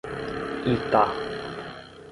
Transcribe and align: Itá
Itá 0.73 1.03